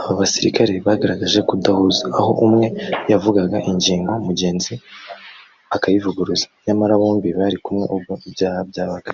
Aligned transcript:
Aba 0.00 0.12
basirikare 0.20 0.72
bagaragaje 0.86 1.38
kudahuza 1.48 2.04
aho 2.18 2.30
umwe 2.46 2.66
yavugaga 3.10 3.58
ingingo 3.70 4.12
mugenzi 4.26 4.72
akayivuguruza 5.74 6.46
nyamara 6.64 7.00
bombi 7.00 7.28
bari 7.38 7.56
kumwe 7.64 7.84
ubwo 7.94 8.12
ibyaha 8.28 8.60
byabaga 8.70 9.12